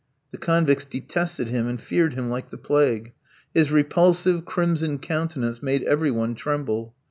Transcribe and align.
The 0.31 0.39
convicts 0.39 0.83
detested 0.83 1.49
him 1.49 1.67
and 1.67 1.79
feared 1.79 2.15
him 2.15 2.27
like 2.31 2.49
the 2.49 2.57
plague. 2.57 3.13
His 3.53 3.71
repulsive, 3.71 4.45
crimson 4.45 4.97
countenance 4.97 5.61
made 5.61 5.83
every 5.83 6.09
one 6.09 6.33
tremble. 6.33 6.95